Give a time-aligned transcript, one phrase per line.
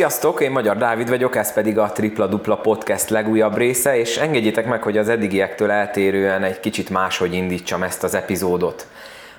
[0.00, 4.66] Sziasztok, én Magyar Dávid vagyok, ez pedig a Tripla Dupla Podcast legújabb része, és engedjétek
[4.66, 8.86] meg, hogy az eddigiektől eltérően egy kicsit máshogy indítsam ezt az epizódot.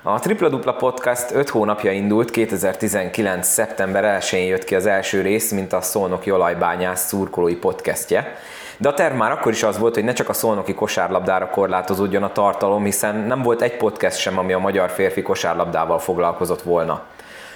[0.02, 3.46] A Tripla Dupla Podcast 5 hónapja indult, 2019.
[3.46, 8.36] szeptember 1-én jött ki az első rész, mint a Szolnoki olajbányász szurkolói podcastje.
[8.76, 12.22] De a terv már akkor is az volt, hogy ne csak a szolnoki kosárlabdára korlátozódjon
[12.22, 17.02] a tartalom, hiszen nem volt egy podcast sem, ami a magyar férfi kosárlabdával foglalkozott volna.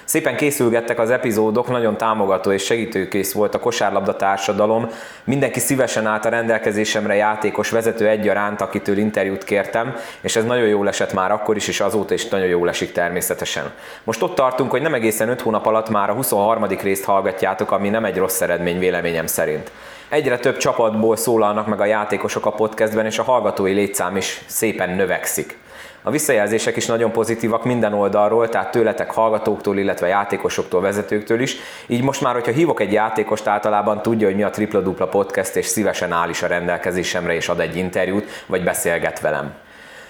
[0.07, 4.89] Szépen készülgettek az epizódok, nagyon támogató és segítőkész volt a kosárlabda társadalom.
[5.23, 10.87] Mindenki szívesen állt a rendelkezésemre játékos vezető egyaránt, akitől interjút kértem, és ez nagyon jól
[10.87, 13.71] esett már akkor is, és azóta is nagyon jól esik természetesen.
[14.03, 16.63] Most ott tartunk, hogy nem egészen 5 hónap alatt már a 23.
[16.63, 19.71] részt hallgatjátok, ami nem egy rossz eredmény véleményem szerint.
[20.09, 24.89] Egyre több csapatból szólalnak meg a játékosok a podcastben, és a hallgatói létszám is szépen
[24.89, 25.57] növekszik.
[26.01, 31.55] A visszajelzések is nagyon pozitívak minden oldalról, tehát tőletek hallgatóktól, illetve játékosoktól, vezetőktől is.
[31.87, 35.55] Így most már, hogyha hívok egy játékost, általában tudja, hogy mi a Tripla Dupla Podcast,
[35.55, 39.53] és szívesen áll is a rendelkezésemre, és ad egy interjút, vagy beszélget velem.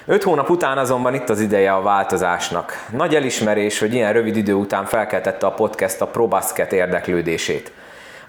[0.05, 2.85] Öt hónap után azonban itt az ideje a változásnak.
[2.91, 7.71] Nagy elismerés, hogy ilyen rövid idő után felkeltette a podcast a ProBasket érdeklődését.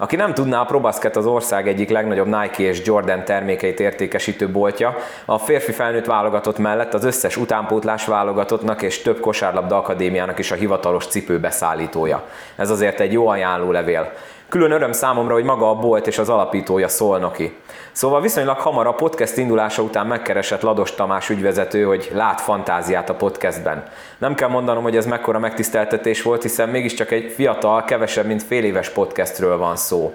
[0.01, 4.97] Aki nem tudná, a ProBasket az ország egyik legnagyobb Nike és Jordan termékeit értékesítő boltja.
[5.25, 10.55] A férfi felnőtt válogatott mellett az összes utánpótlás válogatottnak és több kosárlabda akadémiának is a
[10.55, 12.25] hivatalos cipőbeszállítója.
[12.57, 14.13] Ez azért egy jó ajánlólevél.
[14.49, 17.57] Külön öröm számomra, hogy maga a bolt és az alapítója Szolnoki.
[17.93, 23.15] Szóval viszonylag hamar a podcast indulása után megkeresett Lados Tamás ügyvezető, hogy lát fantáziát a
[23.15, 23.89] podcastben.
[24.19, 28.65] Nem kell mondanom, hogy ez mekkora megtiszteltetés volt, hiszen mégiscsak egy fiatal, kevesebb, mint fél
[28.65, 30.15] éves podcastről van szó.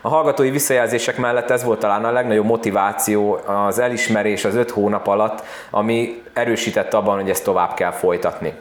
[0.00, 5.06] A hallgatói visszajelzések mellett ez volt talán a legnagyobb motiváció, az elismerés az öt hónap
[5.06, 8.54] alatt, ami erősített abban, hogy ezt tovább kell folytatni.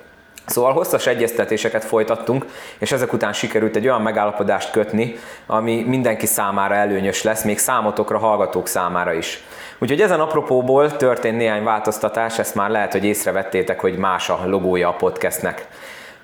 [0.45, 2.45] Szóval hosszas egyeztetéseket folytattunk,
[2.77, 5.15] és ezek után sikerült egy olyan megállapodást kötni,
[5.45, 9.43] ami mindenki számára előnyös lesz, még számotokra, hallgatók számára is.
[9.79, 14.89] Úgyhogy ezen apropóból történt néhány változtatás, ezt már lehet, hogy észrevettétek, hogy más a logója
[14.89, 15.67] a podcastnek.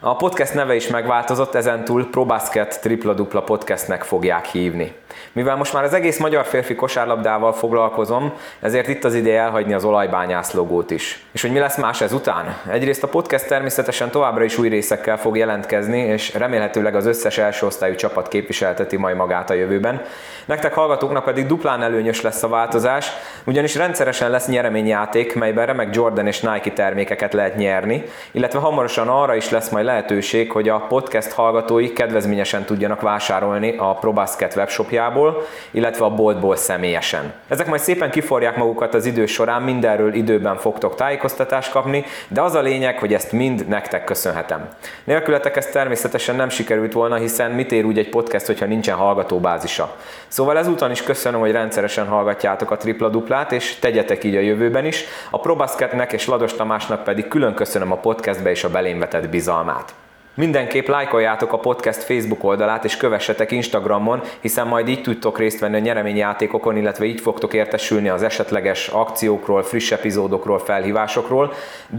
[0.02, 4.96] A podcast neve is megváltozott, ezentúl ProBasket tripla dupla podcastnek fogják hívni.
[5.32, 9.84] Mivel most már az egész magyar férfi kosárlabdával foglalkozom, ezért itt az ideje elhagyni az
[9.84, 11.26] olajbányász logót is.
[11.32, 12.58] És hogy mi lesz más ezután?
[12.72, 17.66] Egyrészt a podcast természetesen továbbra is új részekkel fog jelentkezni, és remélhetőleg az összes első
[17.66, 20.02] osztályú csapat képviselteti majd magát a jövőben.
[20.50, 23.12] Nektek hallgatóknak pedig duplán előnyös lesz a változás,
[23.46, 29.36] ugyanis rendszeresen lesz nyereményjáték, melyben remek Jordan és Nike termékeket lehet nyerni, illetve hamarosan arra
[29.36, 36.06] is lesz majd lehetőség, hogy a podcast hallgatói kedvezményesen tudjanak vásárolni a ProBasket webshopjából, illetve
[36.06, 37.34] a boltból személyesen.
[37.48, 42.56] Ezek majd szépen kiforják magukat az idő során, mindenről időben fogtok tájékoztatást kapni, de az
[42.56, 44.70] a lényeg, hogy ezt mind nektek köszönhetem.
[45.04, 49.96] Nélkületek ez természetesen nem sikerült volna, hiszen mit ér úgy egy podcast, hogyha nincsen hallgatóbázisa.
[50.40, 54.86] Szóval ezúton is köszönöm, hogy rendszeresen hallgatjátok a tripla duplát, és tegyetek így a jövőben
[54.86, 55.04] is.
[55.30, 58.98] A ProBasketnek és Lados Tamásnak pedig külön köszönöm a podcastbe és a belém
[59.30, 59.94] bizalmát.
[60.40, 65.76] Mindenképp lájkoljátok a podcast Facebook oldalát, és kövessetek Instagramon, hiszen majd így tudtok részt venni
[65.76, 71.54] a nyereményjátékokon, illetve így fogtok értesülni az esetleges akciókról, friss epizódokról, felhívásokról.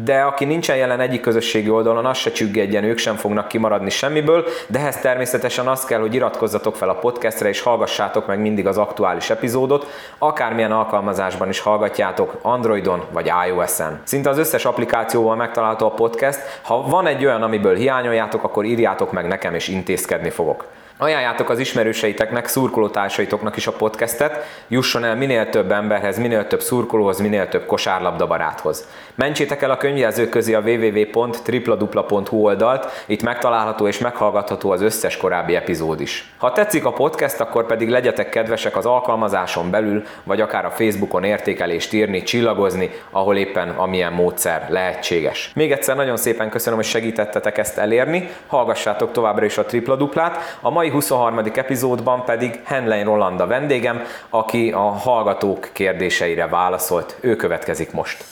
[0.04, 4.44] De aki nincsen jelen egyik közösségi oldalon, az se csüggedjen, ők sem fognak kimaradni semmiből,
[4.66, 8.78] de ehhez természetesen az kell, hogy iratkozzatok fel a podcastre, és hallgassátok meg mindig az
[8.78, 9.86] aktuális epizódot,
[10.18, 14.00] akármilyen alkalmazásban is hallgatjátok, Androidon vagy iOS-en.
[14.04, 16.40] Szinte az összes applikációval megtalálható a podcast.
[16.62, 20.66] Ha van egy olyan, amiből hiányoljátok, ajánljátok, akkor írjátok meg nekem, és intézkedni fogok.
[21.02, 27.20] Ajánljátok az ismerőseiteknek, szurkolótársaitoknak is a podcastet, jusson el minél több emberhez, minél több szurkolóhoz,
[27.20, 28.88] minél több kosárlabda baráthoz.
[29.14, 35.54] Mentsétek el a könyvjelzők közé a www.tripladupla.hu oldalt, itt megtalálható és meghallgatható az összes korábbi
[35.54, 36.32] epizód is.
[36.38, 41.24] Ha tetszik a podcast, akkor pedig legyetek kedvesek az alkalmazáson belül, vagy akár a Facebookon
[41.24, 45.50] értékelést írni, csillagozni, ahol éppen amilyen módszer lehetséges.
[45.54, 50.58] Még egyszer nagyon szépen köszönöm, hogy segítettetek ezt elérni, hallgassátok továbbra is a tripla duplát.
[50.60, 51.38] A mai 23.
[51.54, 53.96] epizódban pedig Henlein Roland a vendégem,
[54.30, 57.18] aki a hallgatók kérdéseire válaszolt.
[57.22, 58.22] Ő következik most.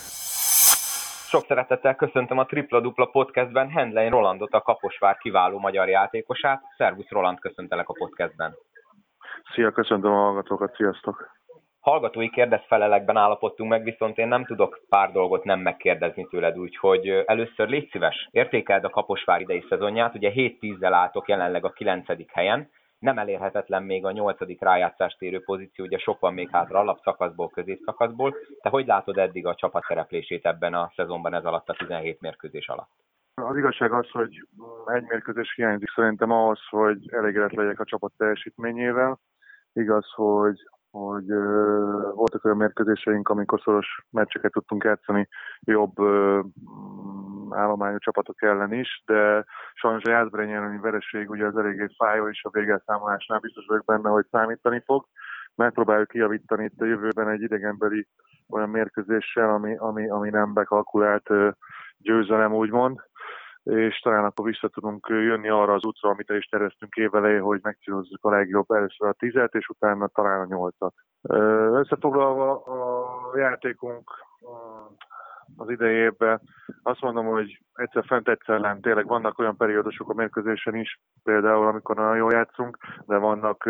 [1.28, 6.62] Sok szeretettel köszöntöm a Tripla Dupla podcastben Henlein Rolandot, a Kaposvár kiváló magyar játékosát.
[6.76, 8.54] Szervusz Roland, köszöntelek a podcastben.
[9.54, 11.37] Szia, köszöntöm a hallgatókat, sziasztok!
[11.88, 17.68] Hallgatói kérdezfelelekben állapodtunk meg, viszont én nem tudok pár dolgot nem megkérdezni tőled, úgyhogy először
[17.68, 22.06] légy szíves, értékeld a Kaposvár idei szezonját, ugye 7-10-zel álltok jelenleg a 9.
[22.32, 24.38] helyen, nem elérhetetlen még a 8.
[24.58, 28.34] rájátszást érő pozíció, ugye sok van még hátra alapszakaszból, középszakaszból.
[28.60, 32.68] Te hogy látod eddig a csapat szereplését ebben a szezonban ez alatt a 17 mérkőzés
[32.68, 32.90] alatt?
[33.34, 34.46] Az igazság az, hogy
[34.86, 39.18] egy mérkőzés hiányzik szerintem ahhoz, hogy elégedett legyek a csapat teljesítményével.
[39.72, 40.56] Igaz, hogy
[40.90, 45.28] hogy uh, voltak olyan mérkőzéseink, amikor szoros meccseket tudtunk játszani
[45.60, 46.44] jobb uh,
[47.50, 49.44] állományú csapatok ellen is, de
[49.74, 54.08] sajnos a Jászberény elleni vereség ugye az eléggé fájó, és a végelszámolásnál biztos vagyok benne,
[54.08, 55.06] hogy számítani fog.
[55.54, 58.06] Megpróbáljuk kijavítani itt a jövőben egy idegenbeli
[58.48, 61.52] olyan mérkőzéssel, ami, ami, ami nem bekalkulált uh,
[61.98, 63.07] győzelem, úgymond
[63.68, 67.60] és talán akkor vissza tudunk jönni arra az útra, amit el is terveztünk évelején, hogy
[67.62, 70.94] megcélozzuk a legjobb először a tizet, és utána talán a nyolcat.
[71.72, 74.10] Összefoglalva a játékunk
[75.56, 76.40] az idejében
[76.82, 78.80] azt mondom, hogy egyszer fent, egyszer nem.
[78.80, 83.64] Tényleg vannak olyan periódusok a mérkőzésen is, például amikor nagyon jól játszunk, de vannak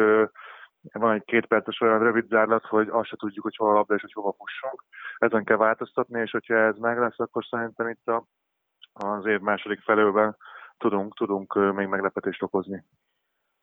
[0.93, 3.95] van egy két perces olyan rövid zárlat, hogy azt se tudjuk, hogy hol a labda
[3.95, 4.85] és hogy hova fussunk.
[5.17, 8.25] Ezen kell változtatni, és hogyha ez meg lesz, akkor szerintem itt a
[8.99, 10.37] az év második felőben
[10.79, 12.85] tudunk, tudunk még meglepetést okozni.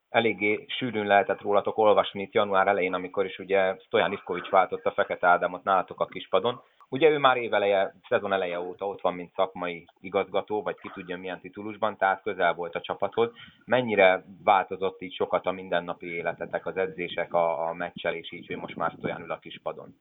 [0.10, 5.28] Eléggé sűrűn lehetett rólatok olvasni itt január elején, amikor is ugye Stojan Ivkovics váltotta Fekete
[5.28, 6.62] Ádámot nálatok a kispadon.
[6.90, 11.18] Ugye ő már éveleje, szezon eleje óta ott van, mint szakmai igazgató, vagy ki tudja
[11.18, 13.32] milyen titulusban, tehát közel volt a csapathoz.
[13.66, 18.76] Mennyire változott így sokat a mindennapi életetek, az edzések, a, a meccselés így, hogy most
[18.76, 19.96] már Stojan ül a kispadon?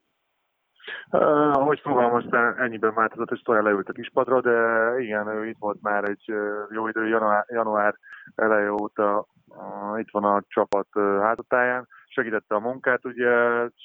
[1.10, 5.82] Uh, ahogy fogalmaztál, ennyiben változott, hogy Stoja leült a kispadra, de igen, ő itt volt
[5.82, 6.24] már egy
[6.70, 7.94] jó idő, január, január
[8.34, 13.30] eleje óta uh, itt van a csapat uh, hátatáján, segítette a munkát, ugye,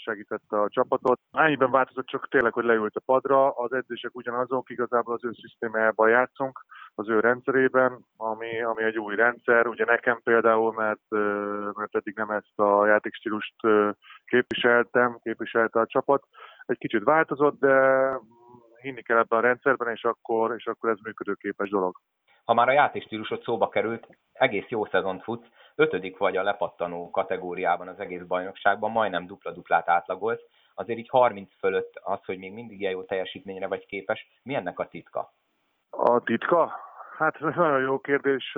[0.03, 1.19] segítette a csapatot.
[1.31, 6.09] Ennyiben változott csak tényleg, hogy leült a padra, az edzések ugyanazok, igazából az ő szisztémájában
[6.09, 6.65] játszunk,
[6.99, 11.09] az ő rendszerében, ami, ami egy új rendszer, ugye nekem például, mert,
[11.75, 13.55] mert eddig nem ezt a játékstílust
[14.25, 16.23] képviseltem, képviselte a csapat,
[16.65, 17.73] egy kicsit változott, de
[18.81, 21.95] hinni kell ebben a rendszerben, és akkor, és akkor ez működőképes dolog.
[22.45, 27.87] Ha már a játékstílusod szóba került, egész jó szezont futsz, ötödik vagy a lepattanó kategóriában
[27.87, 30.41] az egész bajnokságban, majdnem dupla-duplát átlagolsz,
[30.73, 34.79] azért így 30 fölött az, hogy még mindig ilyen jó teljesítményre vagy képes, mi ennek
[34.79, 35.33] a titka?
[35.89, 36.88] A titka?
[37.19, 38.57] Hát nagyon jó kérdés.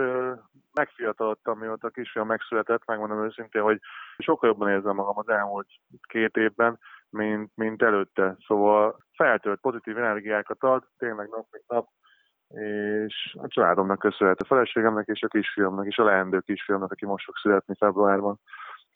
[0.73, 3.79] Megfiatalodtam, mióta a kisfiam megszületett, megmondom őszintén, hogy
[4.17, 5.67] sokkal jobban érzem magam az elmúlt
[6.01, 6.79] két évben,
[7.09, 8.35] mint, mint előtte.
[8.47, 11.87] Szóval feltölt pozitív energiákat ad, tényleg nap mint nap,
[13.05, 17.25] és a családomnak köszönhető, a feleségemnek és a kisfiamnak, és a leendő kisfiamnak, aki most
[17.25, 18.39] fog születni februárban.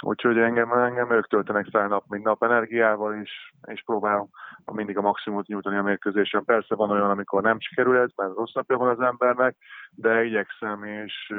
[0.03, 4.30] Úgyhogy engem, engem ők töltenek fel nap, mint nap energiával, és, és próbálom
[4.65, 6.45] mindig a maximumot nyújtani a mérkőzésen.
[6.45, 9.56] Persze van olyan, amikor nem sikerül ez, mert rossz napja van az embernek,
[9.92, 11.38] de igyekszem, és ö,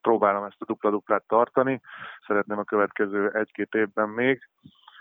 [0.00, 1.80] próbálom ezt a dupla-duplát tartani.
[2.26, 4.48] Szeretném a következő egy-két évben még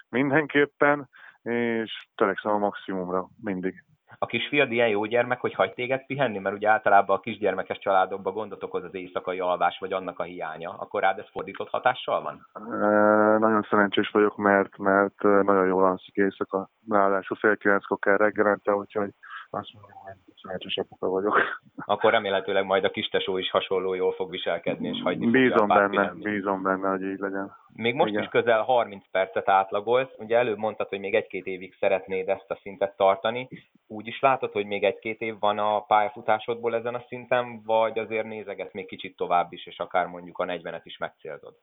[0.10, 1.10] mindenképpen,
[1.42, 3.84] és törekszem a maximumra mindig.
[4.18, 8.34] A kisfiad ilyen jó gyermek, hogy hagy téged pihenni, mert ugye általában a kisgyermekes családokban
[8.34, 10.76] gondot okoz az éjszakai alvás, vagy annak a hiánya.
[10.78, 12.48] Akkor rád ez fordított hatással van?
[12.54, 16.70] E, nagyon szerencsés vagyok, mert, mert nagyon jól alszik éjszaka.
[16.90, 19.10] Ráadásul fél kilenckor kell reggelente, úgyhogy
[19.50, 21.40] azt mondom, hogy szerencsés apuka vagyok.
[21.94, 26.22] Akkor remélhetőleg majd a kistesó is hasonló jól fog viselkedni, és hagyni Bízom benne, pihenni.
[26.22, 27.56] bízom benne, hogy így legyen.
[27.74, 28.22] Még most Igen.
[28.24, 30.10] is közel 30 percet átlagolsz.
[30.18, 33.48] Ugye előbb mondtad, hogy még egy-két évig szeretnéd ezt a szintet tartani.
[33.88, 38.26] Úgy is látod, hogy még egy-két év van a pályafutásodból ezen a szinten, vagy azért
[38.26, 41.54] nézeget még kicsit tovább is, és akár mondjuk a 40-et is megcélzod?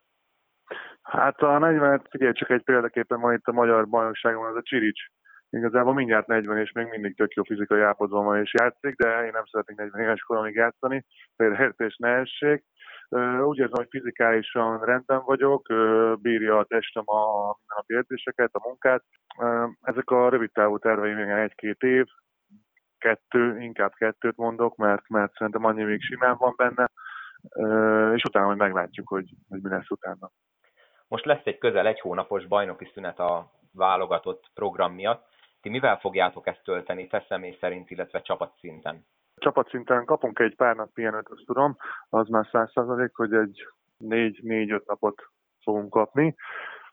[1.02, 5.00] Hát a 40-et, figyelj, csak egy példaképpen van itt a magyar bajnokságon, az a Csirics
[5.50, 9.30] Igazából mindjárt 40 és még mindig tök jó fizikai állapotban van és játszik, de én
[9.32, 11.04] nem szeretnék 40 éves koromig játszani,
[11.36, 12.64] félreértés ne essék.
[13.44, 15.66] Úgy érzem, hogy fizikálisan rendben vagyok,
[16.20, 19.04] bírja a testem a mindennapi edzéseket, a munkát.
[19.80, 22.06] Ezek a rövid távú terveim még egy-két év,
[22.98, 26.90] kettő, inkább kettőt mondok, mert, mert szerintem annyi még simán van benne,
[28.14, 30.30] és utána majd meglátjuk, hogy, hogy mi lesz utána.
[31.08, 35.34] Most lesz egy közel egy hónapos bajnoki szünet a válogatott program miatt.
[35.66, 39.06] Ti mivel fogjátok ezt tölteni, te személy szerint, illetve csapatszinten?
[39.36, 41.76] Csapatszinten kapunk egy pár nap pihenőt, azt tudom,
[42.08, 43.66] az már száz százalék, hogy egy
[44.42, 45.22] négy-öt napot
[45.62, 46.34] fogunk kapni.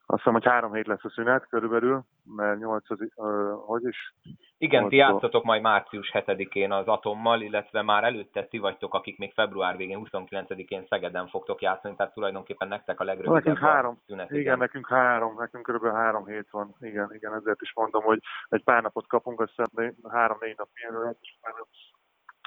[0.05, 4.13] Azt hiszem, hogy három hét lesz a szünet körülbelül, mert nyolcadik, uh, hogy is?
[4.57, 9.33] Igen, ti játszatok majd március 7-én az Atommal, illetve már előtte ti vagytok, akik még
[9.33, 14.29] február végén, 29-én Szegeden fogtok játszani, tehát tulajdonképpen nektek a legrövidebb nekünk három, szünet.
[14.29, 16.75] Igen, igen, nekünk három, nekünk körülbelül három hét van.
[16.79, 18.19] Igen, igen, ezért is mondom, hogy
[18.49, 21.67] egy pár napot kapunk, azt hiszem három-négy nap utána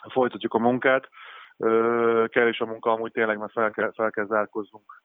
[0.09, 1.09] folytatjuk a munkát.
[2.29, 5.03] Kell a munka amúgy tényleg, mert fel kell, fel kell zárkoznunk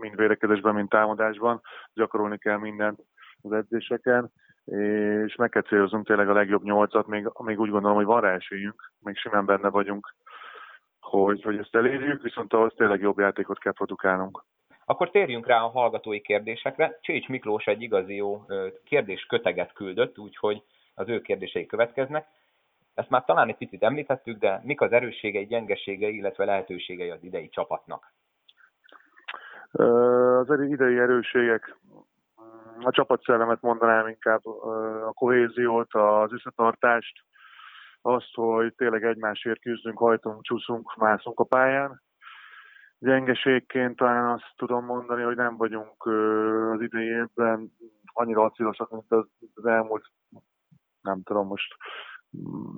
[0.00, 1.60] mind védekezésben, mind támadásban.
[1.94, 3.00] Gyakorolni kell mindent
[3.42, 4.32] az edzéseken,
[5.24, 8.34] és meg kell céloznunk tényleg a legjobb nyolcat, még, még úgy gondolom, hogy van rá
[8.34, 10.14] esélyünk, még simán benne vagyunk,
[11.00, 14.44] hogy, hogy ezt elérjük, viszont ahhoz tényleg jobb játékot kell produkálnunk.
[14.84, 16.98] Akkor térjünk rá a hallgatói kérdésekre.
[17.00, 18.44] Csécs Miklós egy igazi jó
[18.84, 20.62] kérdés köteget küldött, úgyhogy
[20.94, 22.26] az ő kérdései következnek.
[22.96, 27.48] Ezt már talán egy picit említettük, de mik az erősségei, gyengeségei, illetve lehetőségei az idei
[27.48, 28.12] csapatnak?
[29.70, 31.76] Az idei erősségek,
[32.80, 34.46] a csapatszellemet mondanám inkább,
[35.06, 37.24] a kohéziót, az összetartást,
[38.02, 42.02] azt, hogy tényleg egymásért küzdünk, hajtunk, csúszunk, mászunk a pályán.
[42.98, 46.06] Gyengeségként talán azt tudom mondani, hogy nem vagyunk
[46.72, 47.72] az idei évben
[48.12, 49.26] annyira acélosak, mint az,
[49.64, 50.04] elmúlt,
[51.00, 51.76] nem tudom most,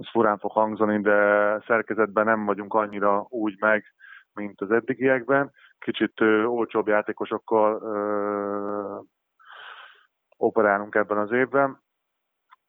[0.01, 3.85] ez furán fog hangzani, de szerkezetben nem vagyunk annyira úgy meg,
[4.33, 5.53] mint az eddigiekben.
[5.79, 7.83] Kicsit olcsóbb játékosokkal
[10.37, 11.81] operálunk ebben az évben,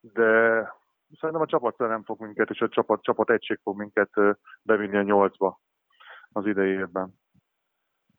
[0.00, 0.22] de
[1.18, 4.10] szerintem a csapat nem fog minket, és a csapat, csapat egység fog minket
[4.62, 5.60] bevinni a nyolcba
[6.32, 7.18] az idei évben.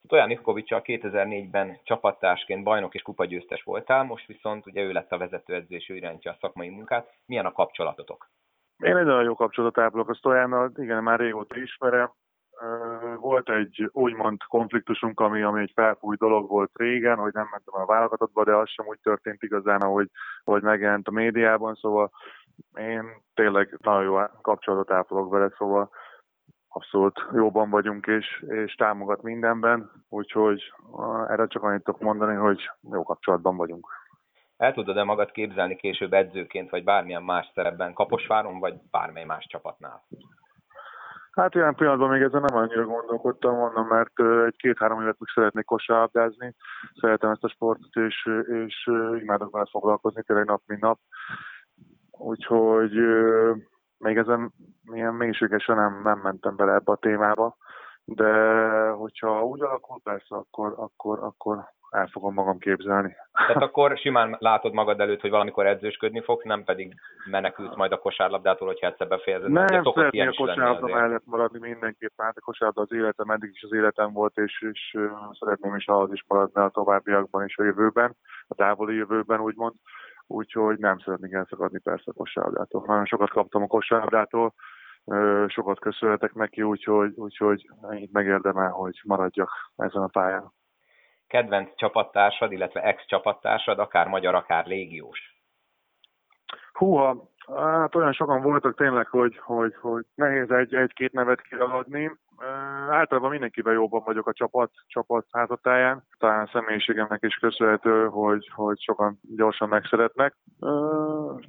[0.03, 5.75] Stojan Ivkovicsal 2004-ben csapattársként bajnok és kupagyőztes voltál, most viszont ugye ő lett a vezetőedző
[5.75, 7.13] és ő irányítja a szakmai munkát.
[7.25, 8.29] Milyen a kapcsolatotok?
[8.81, 12.11] Én egy nagyon jó kapcsolatot ápolok a Stojannal, igen, már régóta ismerem.
[13.19, 17.85] Volt egy úgymond konfliktusunk, ami, ami egy felfújt dolog volt régen, hogy nem mentem a
[17.85, 20.09] válogatottba, de az sem úgy történt igazán, ahogy,
[20.43, 22.11] ahogy megjelent a médiában, szóval
[22.77, 25.89] én tényleg nagyon jó kapcsolatot ápolok vele, szóval
[26.67, 30.73] abszolút jóban vagyunk és, és támogat mindenben, úgyhogy
[31.27, 33.87] erre csak annyit tudok mondani, hogy jó kapcsolatban vagyunk.
[34.61, 40.03] El tudod-e magad képzelni később edzőként, vagy bármilyen más szerepben Kaposváron, vagy bármely más csapatnál?
[41.31, 46.55] Hát ilyen pillanatban még ezen nem annyira gondolkodtam, mondom, mert egy-két-három évet még szeretnék kosárlabdázni,
[46.99, 48.29] szeretem ezt a sportot, és,
[48.65, 48.89] és
[49.21, 50.99] imádok vele foglalkozni tényleg nap, mint nap.
[52.11, 52.91] Úgyhogy
[53.97, 54.53] még ezen
[54.83, 57.57] ilyen mélységesen nem, nem mentem bele ebbe a témába,
[58.03, 58.33] de
[58.89, 63.15] hogyha úgy alakul, persze, akkor, akkor, akkor el fogom magam képzelni.
[63.31, 66.95] Tehát akkor simán látod magad előtt, hogy valamikor edzősködni fogsz, nem pedig
[67.29, 69.51] menekült majd a kosárlabdától, hogyha egyszer befejezed.
[69.51, 72.25] Nem, szeretnék a kosárlabda mellett maradni mindenképpen.
[72.25, 74.97] Hát a kosárlabda az életem, eddig is az életem volt, és, és
[75.39, 78.15] szeretném is az is maradni a továbbiakban és a jövőben,
[78.47, 79.73] a távoli jövőben úgymond
[80.27, 82.83] úgyhogy nem szeretnék elszakadni persze a kosárlabdától.
[82.85, 84.53] Nagyon sokat kaptam a kosárlabdától,
[85.47, 87.69] sokat köszönhetek neki, úgyhogy, úgyhogy
[88.11, 90.51] megérdemel, hogy maradjak ezen a pályán.
[91.31, 95.19] Kedvenc csapattársad, illetve ex-csapattársad, akár magyar, akár légiós?
[96.73, 97.29] Húha,
[97.69, 102.11] hát olyan sokan voltak tényleg, hogy, hogy, hogy nehéz egy, egy-két nevet kiragadni
[102.89, 106.03] általában mindenkivel jobban vagyok a csapat, csapat házatáján.
[106.17, 110.35] Talán személyiségemnek is köszönhető, hogy, hogy sokan gyorsan megszeretnek.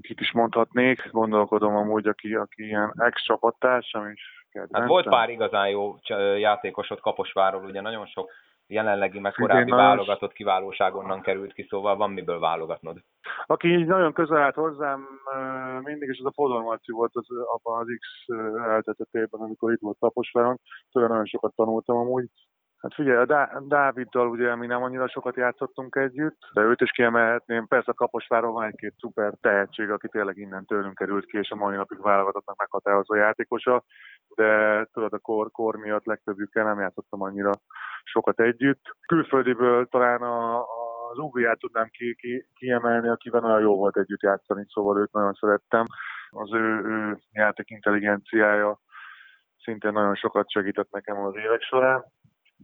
[0.01, 4.47] Kit is mondhatnék, gondolkodom amúgy, aki, aki ilyen ex-csapattársam is.
[4.73, 5.97] Hát volt pár igazán jó
[6.39, 8.31] játékosod Kaposváról, ugye nagyon sok
[8.73, 12.97] jelenlegi meg korábbi válogatott kiválóság onnan került ki, szóval van miből válogatnod.
[13.47, 15.07] Aki így nagyon közel állt hozzám,
[15.83, 18.35] mindig is az a Fodor Marci volt az, abban az X
[18.69, 20.61] eltetetében, amikor itt volt Taposváron,
[20.93, 22.29] tőle nagyon sokat tanultam amúgy.
[22.83, 26.91] Hát figyelj, a Dá- Dáviddal ugye mi nem annyira sokat játszottunk együtt, de őt is
[26.91, 27.67] kiemelhetném.
[27.67, 31.77] Persze Kaposváron van egy-két szuper tehetség, aki tényleg innen tőlünk került ki, és a mai
[31.77, 33.85] napig válogatottnak meghatározó játékosa,
[34.35, 37.51] de tudod, a kor, kor miatt legtöbbjükkel nem játszottam annyira
[38.05, 38.83] sokat együtt.
[39.07, 44.23] Külföldiből talán a, a az Ugriát tudnám ki, ki, kiemelni, akivel nagyon jó volt együtt
[44.23, 45.85] játszani, szóval őt nagyon szerettem.
[46.31, 48.79] Az ő, ő játék intelligenciája
[49.62, 52.05] szintén nagyon sokat segített nekem az évek során.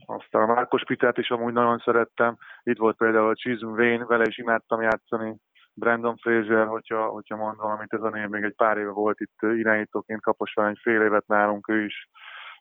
[0.07, 2.37] Aztán a Márkos Pitát is amúgy nagyon szerettem.
[2.63, 5.37] Itt volt például a Chisholm Wayne, vele is imádtam játszani.
[5.75, 9.43] Brandon Fraser, hogyha, hogyha mond valamit, ez a név még egy pár éve volt itt
[9.43, 12.09] irányítóként, Kaposvány fél évet nálunk, ő is,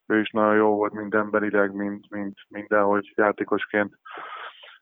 [0.06, 3.94] ő is nagyon jó volt mind emberileg, mind, mind mindenhogy játékosként.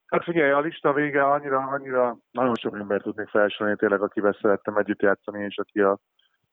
[0.05, 4.77] Hát figyelj, a lista vége annyira, annyira nagyon sok ember tudnék felsorolni tényleg, akivel szerettem
[4.77, 5.97] együtt játszani, és aki, a,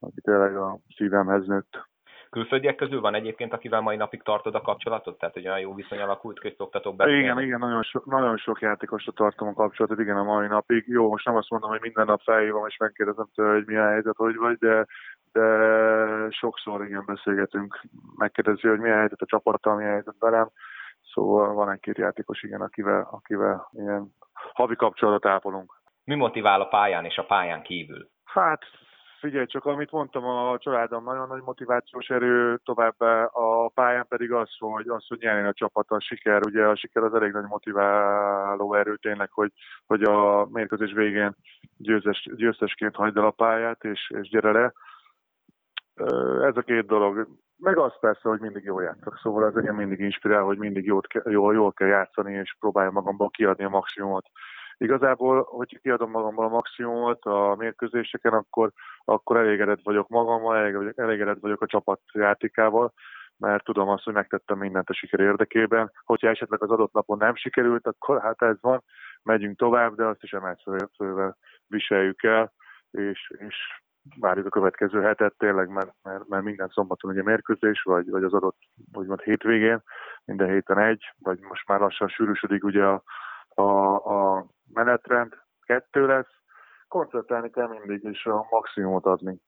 [0.00, 1.90] aki tényleg a szívemhez nőtt.
[2.32, 5.18] Külföldiek közül van egyébként, akivel mai napig tartod a kapcsolatot?
[5.18, 7.18] Tehát, hogy olyan jó viszony alakult, szoktatok beszélni?
[7.18, 10.84] Igen, igen, nagyon, so, nagyon sok játékosra tartom a kapcsolatot, igen, a mai napig.
[10.86, 14.16] Jó, most nem azt mondom, hogy minden nap felhívom és megkérdezem tőle, hogy milyen helyzet,
[14.16, 14.86] hogy vagy, de,
[15.32, 15.46] de
[16.30, 17.80] sokszor igen beszélgetünk.
[18.16, 20.50] Megkérdezi, hogy milyen helyzet a csapattal, milyen helyzet velem.
[21.12, 24.14] Szóval van egy-két játékos, igen, akivel, akivel ilyen
[24.52, 25.80] havi kapcsolatot ápolunk.
[26.04, 28.08] Mi motivál a pályán és a pályán kívül?
[28.24, 28.62] Hát
[29.22, 34.50] Figyelj csak, amit mondtam, a családom nagyon nagy motivációs erő, továbbá a pályán pedig az,
[34.58, 36.40] hogy, az, hogy nyerjen a csapat, a siker.
[36.46, 39.52] Ugye a siker az elég nagy motiváló erő tényleg, hogy,
[39.86, 41.34] hogy a mérkőzés végén
[41.76, 44.72] győzes, győztesként hagyd el a pályát, és, és gyere le.
[46.48, 47.28] Ez a két dolog.
[47.56, 49.18] Meg az persze, hogy mindig jól játszok.
[49.22, 53.30] Szóval ez engem mindig inspirál, hogy mindig jót, jól, jól kell játszani, és próbáljam magamból
[53.30, 54.26] kiadni a maximumot.
[54.82, 58.72] Igazából, hogyha kiadom magamból a maximumot a mérkőzéseken, akkor,
[59.04, 60.56] akkor elégedett vagyok magammal,
[60.96, 62.92] elégedett vagyok a csapat játékával,
[63.36, 65.92] mert tudom azt, hogy megtettem mindent a siker érdekében.
[66.04, 68.82] Hogyha esetleg az adott napon nem sikerült, akkor hát ez van,
[69.22, 70.62] megyünk tovább, de azt is emelt
[70.96, 71.36] fővel
[71.66, 72.52] viseljük el,
[72.90, 73.56] és, és
[74.20, 78.32] várjuk a következő hetet tényleg, mert, mert, mert minden szombaton ugye mérkőzés, vagy, vagy az
[78.32, 78.58] adott
[78.92, 79.82] úgymond hétvégén,
[80.24, 83.02] minden héten egy, vagy most már lassan sűrűsödik ugye a,
[83.54, 85.32] a, a menetrend,
[85.66, 86.40] kettő lesz,
[86.88, 89.40] koncentrálni kell mindig, és a maximumot adni.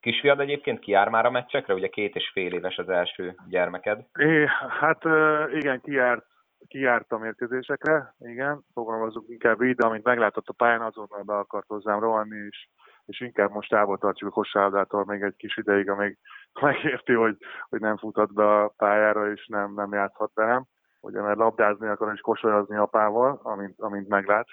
[0.00, 1.74] Kisfiad egyébként kijár már a meccsekre?
[1.74, 4.06] Ugye két és fél éves az első gyermeked.
[4.18, 4.46] É,
[4.80, 5.04] hát
[5.52, 6.26] igen, kijárt,
[6.68, 11.66] kijárt a mérkőzésekre, igen, fogalmazunk inkább így, de amint meglátott a pályán, azonnal be akart
[11.66, 12.68] hozzám rohanni, és,
[13.04, 16.18] és inkább most távol tartjuk a kosárlabdától még egy kis ideig, amíg
[16.60, 17.36] megérti, hogy,
[17.68, 20.66] hogy nem futhat be a pályára, és nem, nem játszhat velem
[21.06, 24.46] ugye mert labdázni akar és kosarazni apával, amint, amint meglát,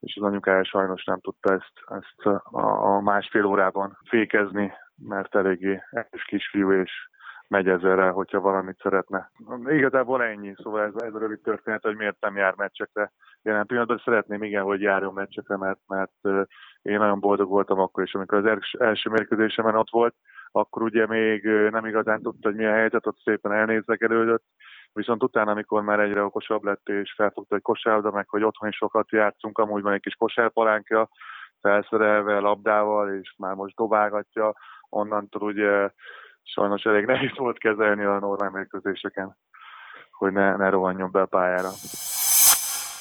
[0.00, 2.60] és az anyukája sajnos nem tudta ezt, ezt a,
[2.94, 4.72] a másfél órában fékezni,
[5.08, 6.92] mert eléggé erős kisfiú, és
[7.48, 9.30] megy ezerrel, hogyha valamit szeretne.
[9.66, 13.12] Igazából ennyi, szóval ez, ez a rövid történet, hogy miért nem jár meccsekre.
[13.42, 16.46] Jelen pillanatban szeretném igen, hogy járjon meccsekre, mert, mert
[16.82, 20.14] én nagyon boldog voltam akkor is, amikor az első mérkőzésemen ott volt,
[20.50, 24.44] akkor ugye még nem igazán tudta, hogy milyen helyzet, ott szépen elnézlegelődött,
[24.94, 28.76] Viszont utána, amikor már egyre okosabb lett, és felfogta, hogy kosárda, meg hogy otthon is
[28.76, 31.08] sokat játszunk, amúgy van egy kis kosárpalánkja,
[31.60, 34.54] felszerelve, labdával, és már most dobálgatja,
[34.88, 35.90] onnantól ugye
[36.42, 39.36] sajnos elég nehéz volt kezelni a normál mérkőzéseken,
[40.10, 41.70] hogy ne, ne rohanjon be a pályára.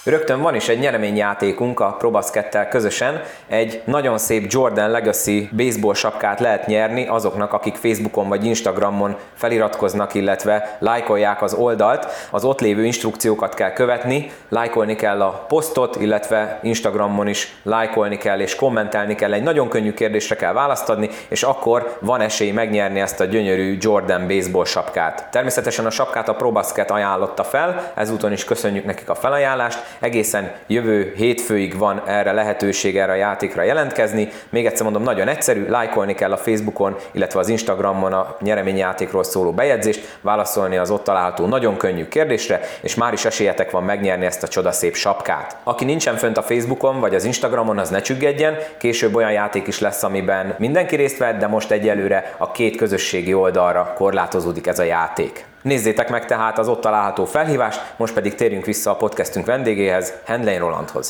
[0.06, 3.22] Rögtön van is egy nyereményjátékunk a Probaszkettel közösen.
[3.48, 10.14] Egy nagyon szép Jordan Legacy baseball sapkát lehet nyerni azoknak, akik Facebookon vagy Instagramon feliratkoznak,
[10.14, 12.08] illetve lájkolják az oldalt.
[12.30, 18.40] Az ott lévő instrukciókat kell követni, lájkolni kell a posztot, illetve Instagramon is lájkolni kell
[18.40, 19.34] és kommentelni kell.
[19.34, 23.78] Egy nagyon könnyű kérdésre kell választ adni, és akkor van esély megnyerni ezt a gyönyörű
[23.80, 25.28] Jordan baseball sapkát.
[25.32, 31.14] Természetesen a sapkát a Probasket ajánlotta fel, ezúton is köszönjük nekik a felajánlást egészen jövő
[31.16, 34.30] hétfőig van erre lehetőség erre a játékra jelentkezni.
[34.50, 39.52] Még egyszer mondom, nagyon egyszerű, lájkolni kell a Facebookon, illetve az Instagramon a nyereményjátékról szóló
[39.52, 44.44] bejegyzést, válaszolni az ott található nagyon könnyű kérdésre, és már is esélyetek van megnyerni ezt
[44.44, 45.58] a csodaszép sapkát.
[45.64, 49.80] Aki nincsen fönt a Facebookon vagy az Instagramon, az ne csüggedjen, később olyan játék is
[49.80, 54.84] lesz, amiben mindenki részt vett, de most egyelőre a két közösségi oldalra korlátozódik ez a
[54.84, 55.46] játék.
[55.64, 60.58] Nézzétek meg tehát az ott található felhívást, most pedig térjünk vissza a podcastünk vendégéhez, Hendley
[60.58, 61.08] Rolandhoz.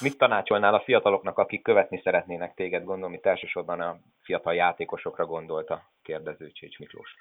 [0.00, 2.84] Mit tanácsolnál a fiataloknak, akik követni szeretnének téged?
[2.84, 7.14] Gondolom, itt elsősorban a fiatal játékosokra gondolt a kérdező Csécs Miklós.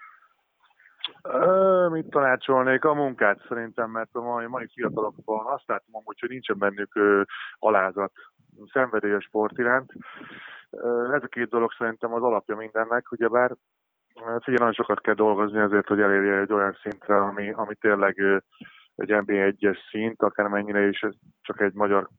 [1.22, 2.84] Ö, mit tanácsolnék?
[2.86, 7.22] A munkát szerintem, mert a mai, mai fiatalokban azt látom hogy nincsen bennük ö,
[7.60, 8.12] alázat,
[8.72, 9.92] szenvedély a sport iránt.
[10.70, 13.52] Ö, ez a két dolog szerintem az alapja mindennek, ugyebár
[14.24, 18.20] Hát figyelj, nagyon sokat kell dolgozni azért, hogy elérje egy olyan szintre, ami, ami tényleg
[18.96, 21.06] egy NB1-es szint, akármennyire is
[21.42, 22.10] csak egy magyar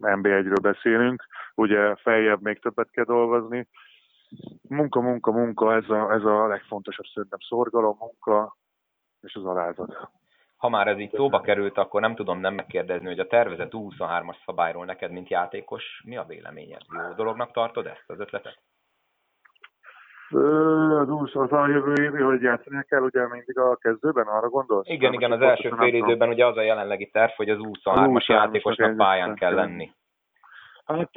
[0.00, 1.26] NB1-ről mm, beszélünk.
[1.54, 3.68] Ugye feljebb még többet kell dolgozni.
[4.68, 8.56] Munka, munka, munka, ez a, ez a legfontosabb szerintem szorgalom, munka
[9.20, 10.10] és az alázat.
[10.56, 14.36] Ha már ez így szóba került, akkor nem tudom nem megkérdezni, hogy a tervezett 23-as
[14.44, 16.82] szabályról neked, mint játékos, mi a véleményed?
[17.08, 18.58] Jó dolognak tartod ezt az ötletet?
[20.30, 24.88] Az az a jövő évi, hogy játszani kell ugye mindig a kezdőben, arra gondolsz?
[24.88, 28.96] Igen, igen, az első fél időben ugye az a jelenlegi terv, hogy az 23-as játékosnak
[28.96, 29.90] pályán kell lenni.
[30.84, 31.10] Hát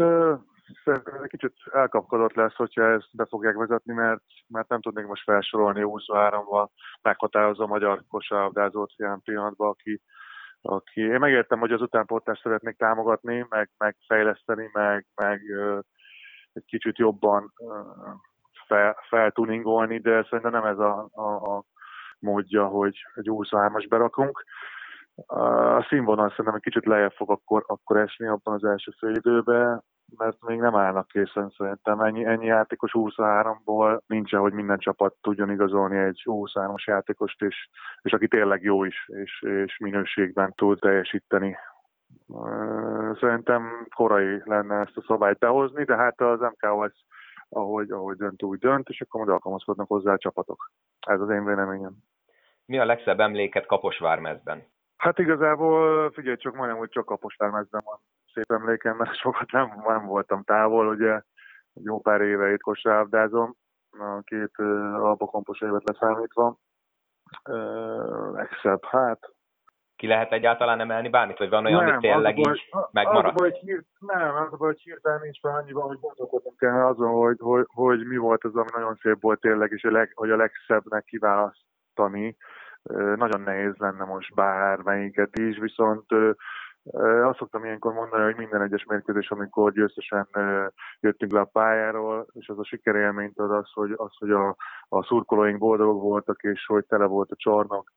[0.84, 5.24] szerintem egy kicsit elkapkodott lesz, hogyha ezt be fogják vezetni, mert, mert nem tudnék most
[5.24, 6.67] felsorolni 23-val
[7.02, 10.02] meghatározó a magyar kosárlabdázót jelen pillanatban, aki,
[10.62, 15.41] aki én megértem, hogy az utánpótlást szeretnék támogatni, meg, meg fejleszteni, meg, meg
[16.54, 17.54] egy kicsit jobban
[18.71, 21.63] fel, feltuningolni, de szerintem nem ez a, a, a
[22.19, 24.43] módja, hogy egy 23-as berakunk.
[25.25, 29.84] A színvonal szerintem egy kicsit lejjebb fog akkor, akkor esni abban az első fél időben,
[30.17, 31.99] mert még nem állnak készen szerintem.
[31.99, 37.69] Ennyi, ennyi játékos 23-ból nincsen, hogy minden csapat tudjon igazolni egy 23-as játékost, és,
[38.01, 41.57] és aki tényleg jó is, és, és minőségben tud teljesíteni
[43.19, 47.05] Szerintem korai lenne ezt a szabályt behozni, de hát az MKOS
[47.51, 50.71] ahogy, ahogy dönt, úgy dönt, és akkor majd alkalmazkodnak hozzá a csapatok.
[51.07, 51.97] Ez az én véleményem.
[52.65, 54.63] Mi a legszebb emléket Kaposvármezben?
[54.97, 57.99] Hát igazából, figyelj csak, majdnem, hogy csak Kaposvármezben van
[58.33, 61.21] szép emlékem, mert sokat nem, nem voltam távol, ugye
[61.73, 63.55] jó pár éve itt kosárlabdázom,
[63.91, 64.57] a két
[64.93, 66.57] alpakompos évet leszámítva.
[68.33, 69.33] Legszebb, hát
[70.01, 73.39] ki lehet egyáltalán emelni bármit, vagy van olyan, nem, ami tényleg az így baj, megmaradt?
[73.39, 77.65] Az hogy nem, az hogy hirtelen nincs már annyiban, hogy gondolkodunk kell azon, hogy, hogy,
[77.67, 81.03] hogy, mi volt az, ami nagyon szép volt tényleg, és a leg, hogy a legszebbnek
[81.03, 82.37] kiválasztani.
[83.15, 86.05] Nagyon nehéz lenne most bármelyiket is, viszont
[87.23, 90.27] azt szoktam ilyenkor mondani, hogy minden egyes mérkőzés, amikor győztesen
[90.99, 94.55] jöttünk le a pályáról, és az a sikerélményt ad az, hogy, az, hogy a,
[94.89, 97.91] a szurkolóink boldogok voltak, és hogy tele volt a csarnok,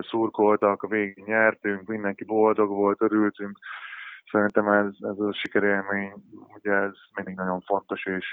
[0.00, 3.58] szurkoltak, a végén nyertünk, mindenki boldog volt, örültünk.
[4.30, 6.12] Szerintem ez, ez a sikerélmény,
[6.54, 8.26] ugye ez mindig nagyon fontos, és,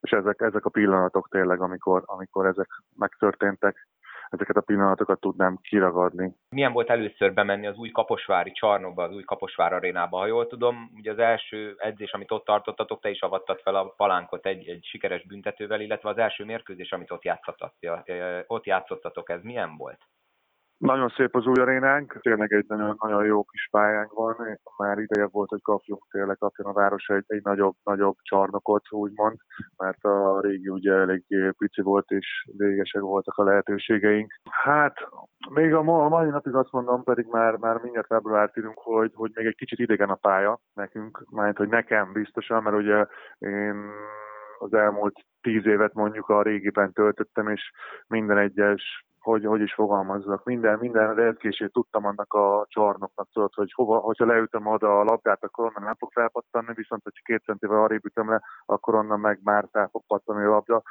[0.00, 3.86] és ezek, ezek a pillanatok tényleg, amikor, amikor ezek megtörténtek,
[4.28, 6.34] ezeket a pillanatokat tudnám kiragadni.
[6.50, 10.18] Milyen volt először bemenni az új Kaposvári csarnokba, az új Kaposvár arénába?
[10.18, 13.94] Ha jól tudom, ugye az első edzés, amit ott tartottatok, te is avattad fel a
[13.96, 18.02] palánkot egy, egy sikeres büntetővel, illetve az első mérkőzés, amit ott játszottatok,
[18.46, 19.98] ott játszottatok, ez milyen volt?
[20.82, 25.26] Nagyon szép az új arénánk, tényleg egy nagyon, nagyon jó kis pályánk van, már ideje
[25.26, 29.36] volt, hogy kapjunk tényleg, kapjon a város egy, egy nagyobb, nagyobb csarnokot, úgymond,
[29.76, 31.24] mert a régi ugye elég
[31.58, 34.32] pici volt, és végesek voltak a lehetőségeink.
[34.50, 34.96] Hát,
[35.50, 39.12] még a, ma, a mai napig azt mondom, pedig már, már mindjárt februárt írunk, hogy,
[39.14, 43.06] hogy még egy kicsit idegen a pálya nekünk, mert hogy nekem biztosan, mert ugye
[43.38, 43.90] én
[44.58, 47.70] az elmúlt tíz évet mondjuk a régiben töltöttem, és
[48.06, 53.72] minden egyes hogy, hogy is fogalmazzak, minden, minden rezgését tudtam annak a csarnoknak, tudod, hogy
[53.72, 57.82] hova, hogyha leütöm oda a labdát, akkor onnan nem fog felpattanni, viszont hogyha két centivel
[57.82, 60.82] arrébb ütöm le, akkor onnan meg már fel fog pattanni a labda.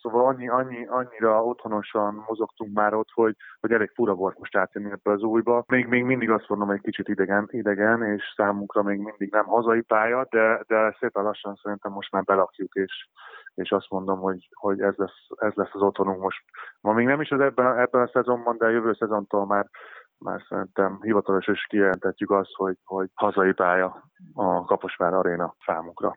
[0.00, 4.90] Szóval annyi, annyi, annyira otthonosan mozogtunk már ott, hogy, hogy elég fura volt most átjönni
[4.90, 5.64] ebbe az újba.
[5.66, 9.80] Még, még mindig azt mondom, egy kicsit idegen, idegen, és számunkra még mindig nem hazai
[9.80, 13.08] pálya, de, de szépen lassan szerintem most már belakjuk, és,
[13.54, 16.44] és azt mondom, hogy, hogy ez, lesz, ez lesz az otthonunk most.
[16.80, 19.70] Ma még nem is az ebben, ebben a szezonban, de a jövő szezontól már
[20.18, 24.02] már szerintem hivatalos is kijelentetjük azt, hogy, hogy hazai pálya
[24.34, 26.12] a Kaposvár Aréna számunkra.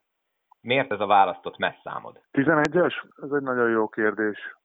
[0.62, 2.22] Miért ez a választott messzámod?
[2.32, 2.94] 11-es?
[3.24, 4.56] Ez egy nagyon jó kérdés.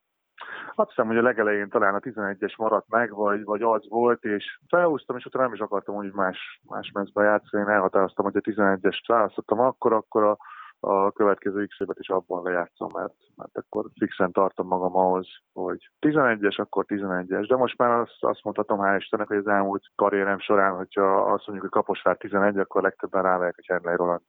[0.75, 4.59] Azt hiszem, hogy a legelején talán a 11-es maradt meg, vagy, vagy az volt, és
[4.69, 7.63] felhúztam, és utána nem is akartam úgy más, más mezbe játszani.
[7.63, 10.37] Én elhatároztam, hogy a 11-est választottam akkor, akkor a,
[10.85, 15.91] a következő x évet is abban lejátszom, mert, mert akkor fixen tartom magam ahhoz, hogy
[16.01, 17.45] 11-es, akkor 11-es.
[17.49, 21.47] De most már azt, azt mondhatom, hál' Istennek, hogy az elmúlt karrierem során, hogyha azt
[21.47, 24.21] mondjuk, hogy Kaposvár 11, akkor legtöbben rávelyek a Cserlei Roland.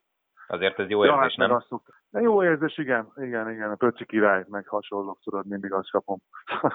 [0.47, 1.79] Azért ez jó érzés, ja, hát nem?
[2.09, 6.19] De jó érzés, igen, igen, igen, a pöcci király, meg hasonlók, tudod, mindig azt kapom.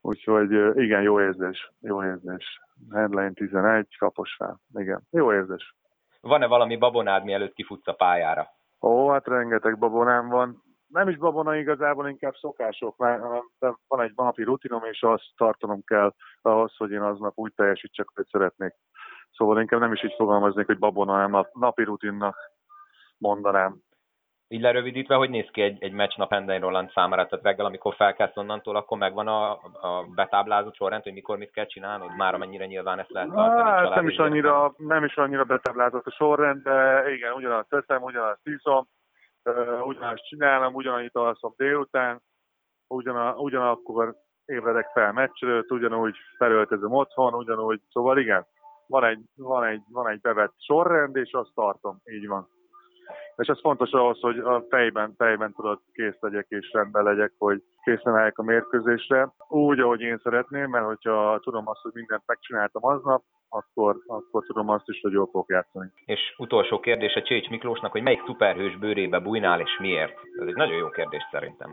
[0.00, 2.60] Úgyhogy igen, jó érzés, jó érzés.
[2.90, 5.74] Handline 11, Kaposvár, igen, jó érzés.
[6.24, 8.46] Van-e valami babonád, mielőtt kifutsz a pályára?
[8.80, 10.62] Ó, hát rengeteg babonám van.
[10.86, 12.96] Nem is babona igazából, inkább szokások.
[12.96, 13.22] Mert
[13.88, 18.26] van egy napi rutinom, és azt tartanom kell ahhoz, hogy én aznap úgy teljesítsek, hogy
[18.30, 18.74] szeretnék.
[19.32, 22.36] Szóval inkább nem is így fogalmaznék, hogy babona, hanem napi rutinnak
[23.18, 23.80] mondanám.
[24.54, 27.26] Így lerövidítve, hogy néz ki egy, egy meccs nap Enden Roland számára?
[27.26, 31.66] Tehát reggel, amikor felkelsz onnantól, akkor megvan a, a betáblázott sorrend, hogy mikor mit kell
[31.66, 32.16] csinálnod?
[32.16, 33.70] Már amennyire nyilván ezt lehet tartani.
[33.70, 38.40] Hát, nem is, annyira, nem is annyira betáblázott a sorrend, de igen, ugyanazt teszem, ugyanazt
[38.48, 38.86] iszom,
[39.82, 42.22] ugyanazt csinálom, ugyanannyit alszom délután,
[42.88, 44.14] ugyan, ugyanakkor
[44.44, 48.46] ébredek fel meccs előtt, ugyanúgy felöltözöm otthon, ugyanúgy, szóval igen,
[48.86, 52.48] van egy, van egy, van egy bevett sorrend, és azt tartom, így van.
[53.36, 57.62] És ez fontos ahhoz, hogy a fejben, fejben tudod kész legyek és rendben legyek, hogy
[57.82, 62.84] készen álljak a mérkőzésre, úgy, ahogy én szeretném, mert hogyha tudom azt, hogy mindent megcsináltam
[62.84, 65.90] aznap, akkor, akkor tudom azt is, hogy jól fogok játszani.
[66.04, 70.18] És utolsó kérdés a Csécs Miklósnak, hogy melyik szuperhős bőrébe bújnál és miért?
[70.40, 71.70] Ez egy nagyon jó kérdés szerintem.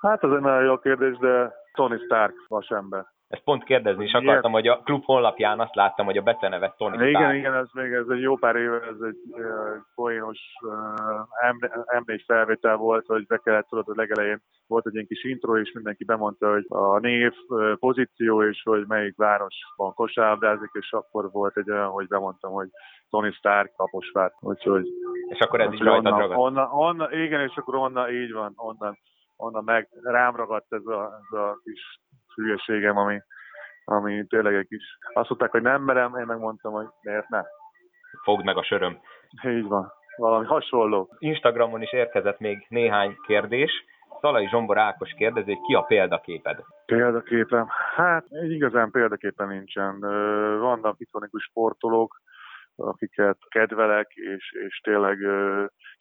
[0.00, 3.06] Hát ez egy nagyon jó kérdés, de Tony Stark vasember.
[3.30, 6.94] Ezt pont kérdezni is akartam, hogy a klub honlapján azt láttam, hogy a becenevet Tony
[6.94, 7.36] Igen, Stark.
[7.36, 9.44] igen, ez még ez egy jó pár éve, ez egy uh,
[9.94, 10.72] poénos uh,
[12.04, 15.72] M4 felvétel volt, hogy be kellett, tudod, hogy legelején volt egy ilyen kis intro, és
[15.72, 21.56] mindenki bemondta, hogy a név, uh, pozíció, és hogy melyik városban kosárlabdázik, és akkor volt
[21.56, 22.68] egy olyan, hogy bemondtam, hogy
[23.10, 24.32] Tony Stark, Kaposvár.
[24.40, 24.86] Úgyhogy,
[25.28, 28.98] és akkor ez is rajta onnan, onnan, onnan, igen, és akkor onnan, így van, onnan,
[29.36, 32.00] onnan meg rám ragadt ez a, ez a kis
[32.34, 33.20] hülyeségem, ami,
[33.84, 34.98] ami tényleg egy kis...
[35.12, 37.42] Azt mondták, hogy nem merem, én megmondtam, hogy miért ne.
[38.22, 39.00] Fogd meg a söröm.
[39.44, 39.92] Így van.
[40.16, 41.16] Valami hasonló.
[41.18, 43.84] Instagramon is érkezett még néhány kérdés.
[44.20, 46.58] Szalai Zsombor Ákos kérdezi, ki a példaképed?
[46.86, 47.66] Példaképem?
[47.94, 50.00] Hát igazán példaképen nincsen.
[50.60, 52.20] Vannak ikonikus sportolók,
[52.76, 55.18] akiket kedvelek, és, és tényleg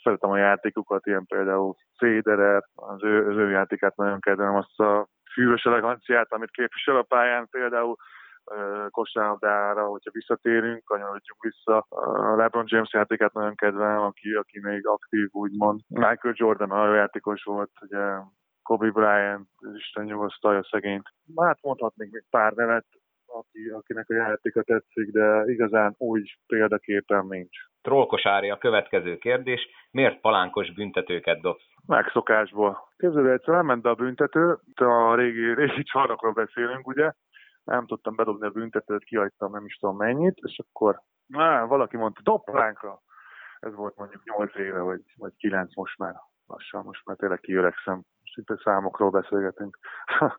[0.03, 5.07] szeretem a játékukat, ilyen például Federer, az ő, az ő játékát nagyon kedvelem, azt a
[5.39, 7.95] fűvös eleganciát, amit képvisel a pályán, például
[8.89, 11.77] kosárlabdára, hogyha visszatérünk, kanyarodjunk vissza.
[11.89, 15.79] A LeBron James játékát nagyon kedvelem, aki, aki még aktív, úgymond.
[15.87, 18.17] Michael Jordan nagyon játékos volt, ugye
[18.63, 21.09] Kobe Bryant, Isten nyugosztalja szegényt.
[21.35, 22.85] Hát mondhatnék még pár nevet,
[23.31, 27.57] aki, akinek a játéka tetszik, de igazán úgy példaképpen nincs.
[27.81, 29.67] Trollkosári a következő kérdés.
[29.91, 31.63] Miért palánkos büntetőket dobsz?
[31.85, 32.87] Megszokásból.
[32.97, 37.11] Képzeld, egyszer elment a büntető, a régi, régi csarnokról beszélünk, ugye,
[37.63, 41.01] nem tudtam bedobni a büntetőt, kihagytam nem is tudom mennyit, és akkor
[41.33, 43.01] á, valaki mondta, dob palánkra.
[43.59, 46.15] Ez volt mondjuk 8 éve, vagy, vagy 9 most már
[46.47, 48.01] lassan, most már tényleg kiöregszem,
[48.33, 49.77] szinte számokról beszélgetünk.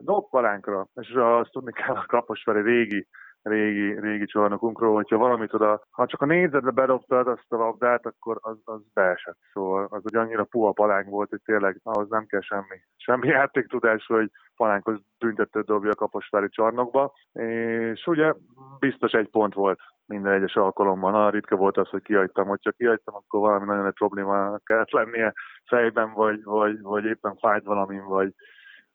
[0.00, 3.08] dob palánkra, és azt tudni kell a Kaposvári régi
[3.42, 8.38] régi, régi csarnokunkról, hogyha valamit oda, ha csak a négyzetbe bedobtad azt a labdát, akkor
[8.40, 9.38] az, az beesett.
[9.52, 14.06] Szóval az hogy annyira puha palánk volt, hogy tényleg ahhoz nem kell semmi, semmi játéktudás,
[14.06, 17.12] hogy palánkhoz büntetőt dobja a kaposvári csarnokba.
[17.32, 18.34] És ugye
[18.78, 21.10] biztos egy pont volt minden egyes alkalommal.
[21.10, 22.46] Na, ritka volt az, hogy kihagytam.
[22.46, 25.32] Hogyha kihagytam, akkor valami nagyon egy probléma kellett lennie
[25.66, 28.34] fejben, vagy, vagy, vagy éppen fájt valamin, vagy,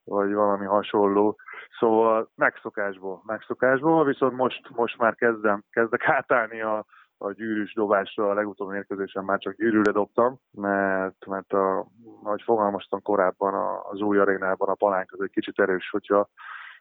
[0.04, 1.38] vagy valami hasonló.
[1.80, 6.86] Szóval megszokásból, megszokásból, viszont most, most már kezdem, kezdek átállni a,
[7.18, 11.88] a gyűrűs dobásra, a legutóbbi mérkőzésen már csak gyűrűre dobtam, mert, mert a,
[12.24, 16.30] ahogy fogalmaztam korábban, az új arénában a palánk az egy kicsit erős, hogyha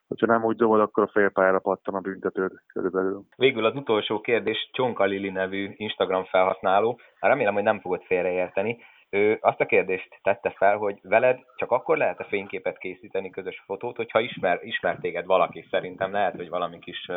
[0.07, 3.23] hogyha nem úgy dobod, akkor a félpályára pattan a büntetőd körülbelül.
[3.35, 6.99] Végül az utolsó kérdés Csonka Lili nevű Instagram felhasználó.
[7.19, 8.77] Hát remélem, hogy nem fogod félreérteni.
[9.13, 13.63] Ő azt a kérdést tette fel, hogy veled csak akkor lehet a fényképet készíteni, közös
[13.65, 15.67] fotót, hogyha ismer, ismer téged valaki.
[15.69, 17.11] Szerintem lehet, hogy valami kis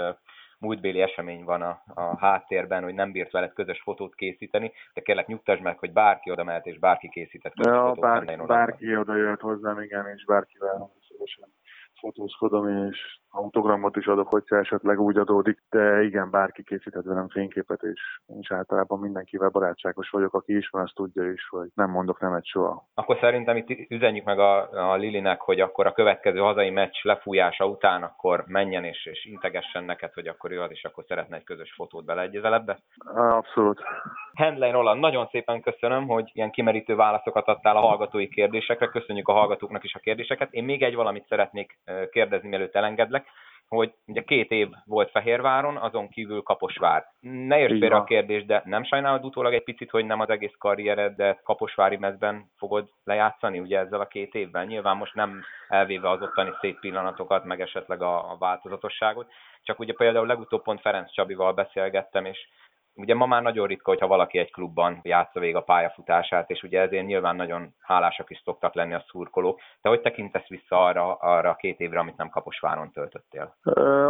[0.59, 5.27] múltbéli esemény van a, a háttérben, hogy nem bírt veled közös fotót készíteni, de kérlek
[5.27, 8.01] nyugtasd meg, hogy bárki oda mehet, és bárki készített közös ja, fotót.
[8.01, 11.49] Bár, bárki oda jött hozzám, igen, és bárkivel szívesen
[12.01, 17.83] fotózkodom, és autogramot is adok, hogyha esetleg úgy adódik, de igen, bárki készített velem fényképet,
[17.83, 18.01] és
[18.41, 22.89] és általában mindenkivel barátságos vagyok, aki ismer, azt tudja is, hogy nem mondok nemet soha.
[22.95, 27.67] Akkor szerintem itt üzenjük meg a, a Lilinek, hogy akkor a következő hazai meccs lefújása
[27.67, 31.45] után akkor menjen és, és integessen neked, hogy akkor ő az is akkor szeretne egy
[31.45, 32.79] közös fotót beleegyezel ebbe?
[33.15, 33.83] Abszolút.
[34.35, 38.87] Hendley Roland, nagyon szépen köszönöm, hogy ilyen kimerítő válaszokat adtál a hallgatói kérdésekre.
[38.87, 40.53] Köszönjük a hallgatóknak is a kérdéseket.
[40.53, 41.79] Én még egy valamit szeretnék
[42.11, 43.27] kérdezni, mielőtt elengedlek
[43.69, 47.05] hogy ugye két év volt Fehérváron, azon kívül Kaposvár.
[47.21, 50.55] Ne érts félre a kérdés, de nem sajnálod utólag egy picit, hogy nem az egész
[50.59, 54.67] karriered, de Kaposvári mezben fogod lejátszani ugye ezzel a két évben?
[54.67, 59.31] Nyilván most nem elvéve az ottani szép pillanatokat, meg esetleg a, a változatosságot,
[59.63, 62.49] csak ugye például legutóbb pont Ferenc Csabival beszélgettem, és
[62.97, 66.81] Ugye ma már nagyon ritka, hogyha valaki egy klubban játsza végig a pályafutását, és ugye
[66.81, 69.61] ezért nyilván nagyon hálásak is szoktak lenni a szurkolók.
[69.81, 73.57] Te hogy tekintesz vissza arra, arra a két évre, amit nem Kaposváron töltöttél?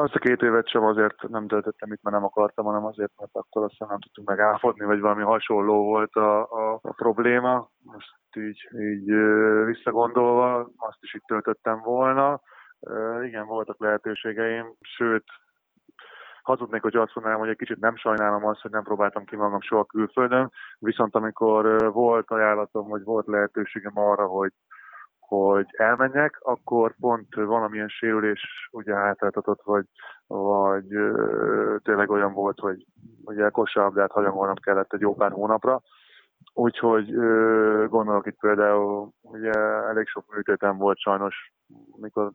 [0.03, 3.31] Azt a két évet sem azért nem töltöttem itt, mert nem akartam, hanem azért, mert
[3.33, 7.69] akkor aztán nem tudtunk megállapodni, vagy valami hasonló volt a, a, a probléma.
[7.83, 9.11] Most így, így
[9.65, 12.41] visszagondolva, azt is itt töltöttem volna.
[13.23, 15.25] Igen, voltak lehetőségeim, sőt,
[16.47, 19.61] hazudnék, hogy azt mondanám, hogy egy kicsit nem sajnálom azt, hogy nem próbáltam ki magam
[19.61, 24.53] soha külföldön, viszont amikor volt ajánlatom, vagy volt lehetőségem arra, hogy
[25.19, 29.85] hogy elmenjek, akkor pont valamilyen sérülés ugye hátráltatott, vagy,
[30.27, 30.87] vagy
[31.83, 32.87] tényleg olyan volt, hogy
[33.25, 35.83] ugye kosárlabdát hanyagolnom kellett egy jó pár hónapra,
[36.53, 41.53] Úgyhogy ö, gondolok itt például, ugye elég sok műtétem volt sajnos,
[41.97, 42.33] mikor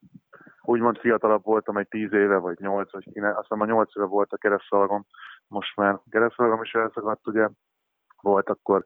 [0.62, 4.32] úgymond fiatalabb voltam, egy tíz éve, vagy nyolc, vagy kilenc, aztán a nyolc éve volt
[4.32, 5.06] a keresztszalagom,
[5.48, 7.50] most már keresztszalagom is elszakadt, ugye
[8.22, 8.84] volt akkor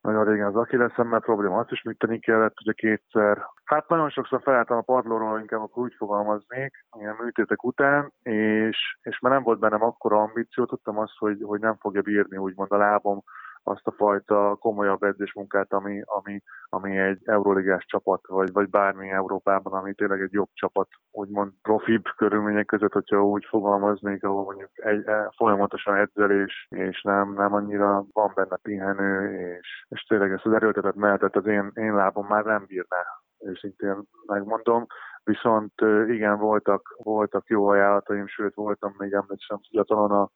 [0.00, 3.46] nagyon régen az Achilleszemmel probléma, azt is műteni kellett, ugye kétszer.
[3.64, 9.18] Hát nagyon sokszor felálltam a padlóról, inkább akkor úgy fogalmaznék, ilyen műtétek után, és, és
[9.18, 12.76] már nem volt bennem akkora ambíció, tudtam azt, hogy, hogy nem fogja bírni úgymond a
[12.76, 13.22] lábom
[13.62, 19.72] azt a fajta komolyabb edzésmunkát, ami, ami, ami egy euróligás csapat, vagy, vagy bármi Európában,
[19.72, 25.06] ami tényleg egy jobb csapat, úgymond profibb körülmények között, hogyha úgy fogalmaznék, ahol mondjuk egy,
[25.06, 30.52] e, folyamatosan edzelés, és nem, nem annyira van benne pihenő, és, és tényleg ezt az
[30.52, 34.86] erőltetett mehetet az én, én lábom már nem bírná őszintén megmondom.
[35.24, 35.72] Viszont
[36.08, 40.30] igen, voltak, voltak jó ajánlataim, sőt voltam még emlékszem fiatalon a,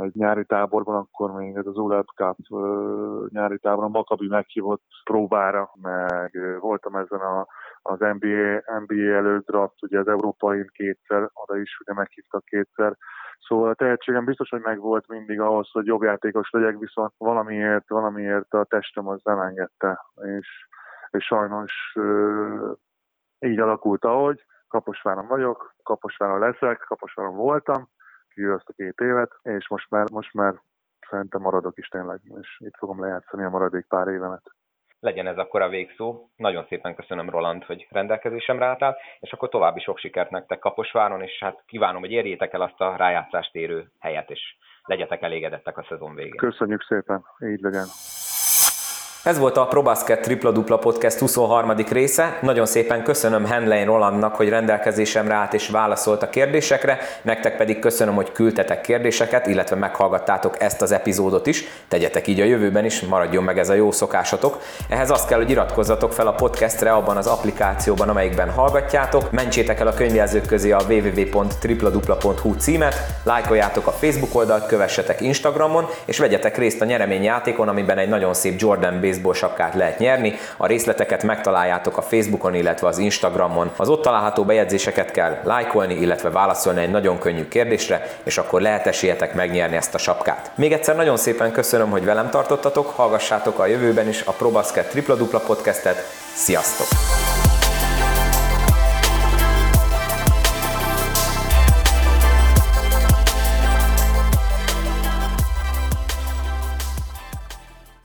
[0.00, 2.36] egy nyári táborban, akkor még ez az ULEP Cup
[3.28, 7.46] nyári táborban Makabi meghívott próbára, meg voltam ezen a,
[7.82, 12.96] az NBA, NBA előtt draft, ugye az európai kétszer, oda is ugye meghívtak kétszer,
[13.46, 18.54] Szóval a tehetségem biztos, hogy megvolt mindig ahhoz, hogy jobb játékos legyek, viszont valamiért, valamiért
[18.54, 20.04] a testem az nem engedte,
[20.38, 20.48] és,
[21.10, 21.96] és sajnos
[23.38, 24.44] így alakult, ahogy.
[24.68, 27.88] Kaposváron vagyok, Kaposváron leszek, Kaposváron voltam,
[28.46, 30.54] a két évet, és most már, most már
[31.10, 34.42] szerintem maradok is tényleg, és itt fogom lejátszani a maradék pár évemet.
[35.00, 36.28] Legyen ez akkor a végszó.
[36.36, 41.38] Nagyon szépen köszönöm, Roland, hogy rendelkezésemre álltál, és akkor további sok sikert nektek Kaposváron, és
[41.40, 46.14] hát kívánom, hogy érjétek el azt a rájátszást érő helyet, és legyetek elégedettek a szezon
[46.14, 46.36] végén.
[46.36, 47.86] Köszönjük szépen, így legyen.
[49.22, 51.72] Ez volt a ProBasket Tripla Dupla Podcast 23.
[51.90, 52.38] része.
[52.42, 56.98] Nagyon szépen köszönöm Henlein Rolandnak, hogy rendelkezésemre állt és válaszolt a kérdésekre.
[57.22, 61.64] Nektek pedig köszönöm, hogy küldtetek kérdéseket, illetve meghallgattátok ezt az epizódot is.
[61.88, 64.58] Tegyetek így a jövőben is, maradjon meg ez a jó szokásatok.
[64.88, 69.30] Ehhez azt kell, hogy iratkozzatok fel a podcastre abban az applikációban, amelyikben hallgatjátok.
[69.30, 76.18] Mentsétek el a könyvjelzők közé a www.tripladupla.hu címet, lájkoljátok a Facebook oldalt, kövessetek Instagramon, és
[76.18, 80.34] vegyetek részt a nyereményjátékon, amiben egy nagyon szép Jordan Base baseball sapkát lehet nyerni.
[80.56, 83.70] A részleteket megtaláljátok a Facebookon, illetve az Instagramon.
[83.76, 88.86] Az ott található bejegyzéseket kell lájkolni, illetve válaszolni egy nagyon könnyű kérdésre, és akkor lehet
[88.86, 90.50] esélyetek megnyerni ezt a sapkát.
[90.54, 95.14] Még egyszer nagyon szépen köszönöm, hogy velem tartottatok, hallgassátok a jövőben is a ProBasket tripla
[95.14, 95.96] dupla podcastet.
[96.34, 97.37] Sziasztok!